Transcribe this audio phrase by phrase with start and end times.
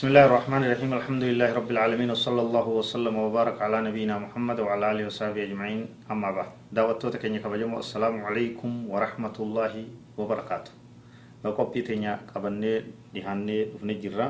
[0.00, 4.64] بسم الله الرحمن الرحيم الحمد لله رب العالمين وصلى الله وسلم وبارك على نبينا محمد
[4.64, 9.74] وعلى آله وصحبه أجمعين أما بعد دعوتو تكني كبجم السلام عليكم ورحمة الله
[10.16, 10.72] وبركاته
[11.44, 12.72] بقبي تنيا قبني
[13.12, 14.28] دهاني جرا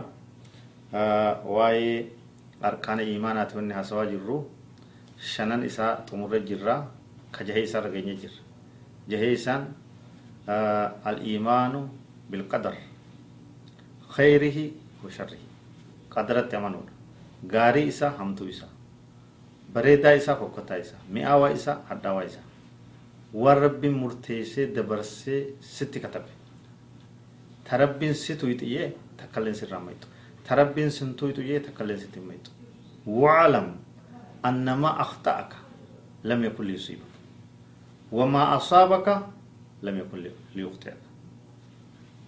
[0.90, 2.10] آه واي
[2.58, 4.50] أركان إيمانات من هسوا جرو
[5.22, 6.76] شنن إساء تمر جرا
[7.30, 8.34] كجهي إساء رجعني جر
[9.06, 9.70] جهي إسان
[11.06, 11.74] الإيمان
[12.26, 12.74] بالقدر
[14.18, 14.58] خيره
[15.06, 15.49] وشره
[16.14, 16.92] qadaratti amanuudha
[17.52, 18.68] gaarii isaa hamtuu isaa
[19.74, 22.46] bareedaa isaa fokkataa isaa mi'aawaa isaa hadhaawaa isaa
[23.42, 25.40] waan rabbiin murteessee dabarsee
[25.74, 26.32] sitti katabe
[27.68, 30.08] ta rabbiin si tuyxiyyee takkalleen sirraa mayxu
[30.48, 32.50] ta rabbiin sin tuyxiyyee takkalleen sitti mayxu
[33.22, 33.68] waclam
[34.42, 35.56] annamaa akhta'aka
[36.24, 37.16] lam yakun liyusiibaka
[38.12, 39.14] wamaa asaabaka
[39.82, 40.20] lam yakun
[40.54, 41.10] liyukhti'aka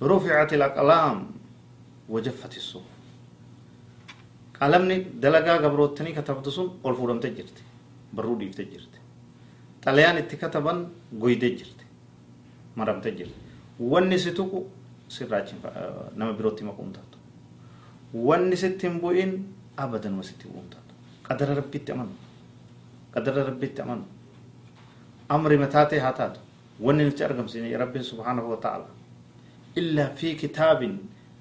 [0.03, 1.19] رفعت الأقلام
[2.09, 2.92] وجفت الصحف
[4.63, 7.63] qalamni dalagaa gabroottanii katabdu sun ol fuudhamtee jirti
[8.17, 8.99] barruu dhiiftee jirti
[9.85, 10.79] xalayaan itti kataban
[11.23, 11.85] goydee jirti
[12.79, 13.39] maramtee jirti
[13.93, 14.59] wanni si tuqu
[15.15, 15.55] sirraachi
[16.19, 17.19] nama birootti maquun taatu
[18.29, 19.33] wanni sitti hin bu'in
[19.85, 20.93] abadanuma sitti bu'uun taatu
[21.29, 22.15] qadara rabbitti amanu
[23.15, 24.05] qadara rabbitti amanu
[25.37, 26.41] amri mataatee haa taatu
[26.87, 28.87] wanni nuti argamsiine rabbiin subhaanahu wa ta'ala
[29.81, 30.95] illaa fi kitaabin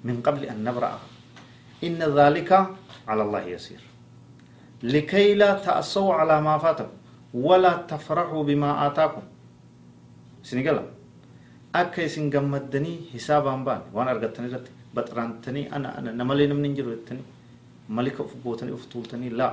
[0.07, 0.99] min qabli an nabra'a
[1.87, 2.57] inna dhaalika
[3.09, 3.81] على الله يسير.
[4.83, 6.95] لكي لا تأسوا على ما فاتكم
[7.47, 9.23] ولا تفرحوا بما آتاكم.
[10.43, 10.83] سنقلا
[11.75, 17.23] أكا يسن قمدني حسابا بان وأنا أرغتني رت بطرانتني أنا أنا نمالي نمن جروتني
[17.95, 19.49] ملك أفبوتني أفتولتني لا.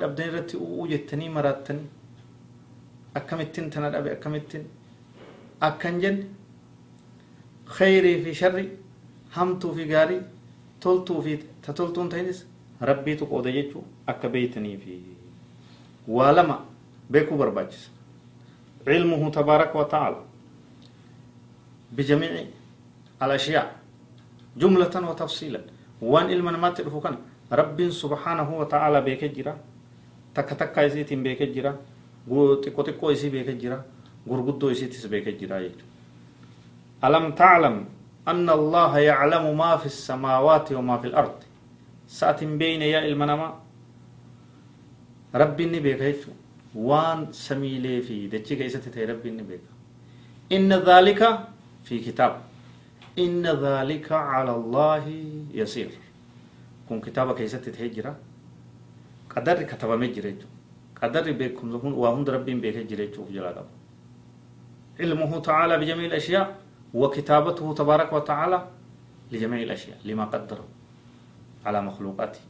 [0.00, 1.88] dhabdan irratti u'uu jettanii maraattanii
[3.18, 4.64] akkamittiin tana dhabe akkamittiin
[5.68, 6.26] akkan jenne
[7.76, 8.64] khayrii fi sharri
[9.36, 10.20] hamtuu fi gaarii
[10.80, 12.46] toltuu fi ta toltuun ta'inis
[12.80, 15.00] rabbiitu qooda jechuu akka beeytanii fi
[16.08, 16.56] waa lama
[17.12, 17.90] beekuu barbaachisa.
[18.88, 20.20] علمه تبارك وتعالى
[21.92, 22.32] بجميع
[23.22, 23.66] الأشياء
[24.56, 25.60] جملة وتفصيلا
[26.02, 27.16] وان علم ما تعرفوا كان
[27.52, 29.54] رب سبحانه وتعالى بيك جرا
[30.34, 31.72] تك تك يسيت بيك جرا
[32.64, 33.78] تكو تكو يسي بيك جرا
[34.28, 35.58] غرغدو يسيت بيك جرا
[37.04, 37.76] ألم تعلم
[38.28, 41.34] أن الله يعلم ما في السماوات وما في الأرض.
[42.08, 43.58] سات بين يا المنما
[45.34, 46.26] ربي نبيك
[46.74, 49.60] وان سميلي في دتشي كيسة ربي نبيك
[50.52, 51.20] إن ذلك
[51.84, 52.40] في كتاب.
[53.18, 55.04] إن ذلك على الله
[55.54, 55.90] يسير.
[56.88, 58.16] كون كتابة كيسة تهجرة
[59.30, 60.42] قدر كتابة مجرد
[61.02, 63.64] قدر لكم وهم ربي بيك جريت جلا
[65.00, 66.69] علمه تعالى بجميع الأشياء.
[66.94, 68.66] وكتابته تبارك وتعالى
[69.32, 70.64] لجميع الأشياء لما قدره
[71.66, 72.40] على مخلوقاته.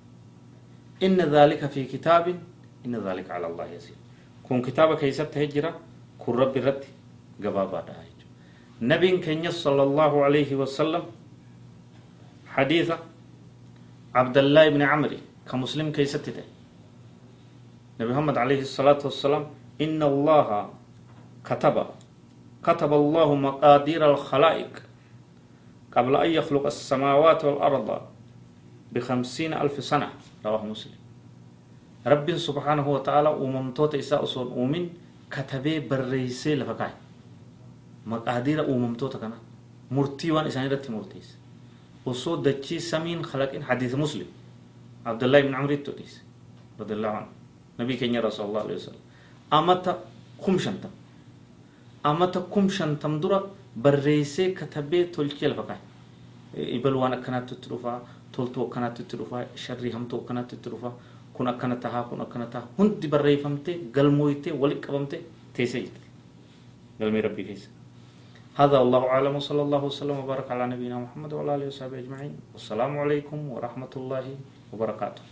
[1.02, 2.40] إن ذلك في كتاب
[2.86, 3.96] إن ذلك على الله يسير.
[4.50, 5.78] كون كتابة كيست هجرة
[6.18, 6.84] كن رب الرد
[7.44, 8.18] قبابا دايج
[8.82, 11.02] نبي كنيس صلى الله عليه وسلم
[12.46, 12.92] حديث
[14.14, 15.16] عبد الله بن عمرو
[15.48, 16.26] كمسلم كيست
[18.00, 19.44] نبي محمد عليه الصلاة والسلام
[19.80, 20.48] إن الله
[21.44, 21.76] كتب
[22.62, 24.74] kataba allahu maqaadiira alkhalaa'iq
[25.94, 27.96] qabla an yakhluqa asamaawaati waalarda
[28.92, 30.10] bihamsiina alfi sana
[30.44, 30.94] rawaahu muslim
[32.04, 34.90] rabbiin subxaanahu watacaalaa uumamtoota isaa osoon uumin
[35.28, 36.92] katabee barreeysee lafa kaay
[38.06, 39.36] maqaadiira uumamtoota kana
[39.90, 41.34] murtii waan isaan irratti murteeyse
[42.06, 44.26] osoo dachii samiin khalaqin xadiisa muslim
[45.04, 46.20] cabdullaahi ibn camri ittoo dhiise
[46.78, 47.30] radi allahu canhu
[47.78, 49.02] nabii keenya rasul allah alayhi wasalam
[49.50, 49.92] amata
[50.44, 50.94] kum shantama
[53.22, 53.42] dura
[53.76, 58.00] barreessee katabee tolchee lafa kaa'e ibal waan akkanaatti itti dhufaa
[58.32, 60.92] toltuu akkanaatti itti dhufaa sharrii hamtuu akkanaatti itti dhufaa
[61.34, 65.20] kun akkana tahaa kun akkana tahaa hundi barreeffamtee galmooytee walitti qabamtee
[65.56, 66.00] teessee jirti
[67.00, 67.70] galmee rabbii keessa
[68.60, 72.92] هذا والله أعلم وصلى الله وسلم وبارك على نبينا محمد وعلى آله وصحبه أجمعين والسلام
[72.98, 74.26] عليكم ورحمة الله
[74.72, 75.22] وبركاته